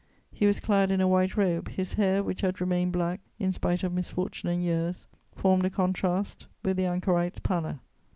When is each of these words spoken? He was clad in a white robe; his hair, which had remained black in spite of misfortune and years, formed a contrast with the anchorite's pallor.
He 0.31 0.47
was 0.47 0.59
clad 0.59 0.89
in 0.89 0.99
a 0.99 1.07
white 1.07 1.37
robe; 1.37 1.69
his 1.69 1.93
hair, 1.93 2.23
which 2.23 2.41
had 2.41 2.59
remained 2.59 2.91
black 2.91 3.21
in 3.37 3.53
spite 3.53 3.83
of 3.83 3.93
misfortune 3.93 4.49
and 4.49 4.63
years, 4.63 5.05
formed 5.35 5.63
a 5.63 5.69
contrast 5.69 6.47
with 6.65 6.77
the 6.77 6.87
anchorite's 6.87 7.39
pallor. 7.39 7.81